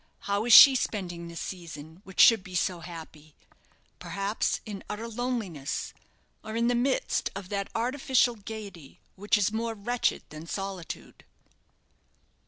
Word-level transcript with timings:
"How 0.21 0.45
is 0.45 0.53
she 0.53 0.73
spending 0.73 1.27
this 1.27 1.39
season, 1.39 2.01
which 2.05 2.19
should 2.19 2.43
be 2.43 2.55
so 2.55 2.79
happy? 2.79 3.35
Perhaps 3.99 4.59
in 4.65 4.83
utter 4.89 5.07
loneliness; 5.07 5.93
or 6.43 6.55
in 6.55 6.65
the 6.69 6.73
midst 6.73 7.29
of 7.35 7.49
that 7.49 7.69
artificial 7.75 8.33
gaiety 8.35 8.99
which 9.15 9.37
is 9.37 9.53
more 9.53 9.75
wretched 9.75 10.23
than 10.31 10.47
solitude." 10.47 11.23